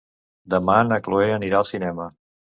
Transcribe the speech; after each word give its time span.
Demà 0.53 0.77
na 0.87 0.99
Cloè 1.09 1.29
anirà 1.35 1.61
al 1.61 1.69
cinema. 1.75 2.11